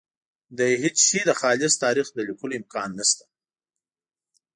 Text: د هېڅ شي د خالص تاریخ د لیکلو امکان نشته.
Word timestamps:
د 0.57 0.59
هېڅ 0.81 0.97
شي 1.07 1.19
د 1.25 1.31
خالص 1.41 1.73
تاریخ 1.83 2.07
د 2.13 2.17
لیکلو 2.29 2.57
امکان 2.59 2.89
نشته. 2.99 3.25